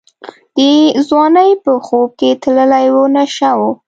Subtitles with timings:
[0.55, 0.59] د
[1.07, 3.69] ځوانۍ په خوب کي تللې وه نشه وه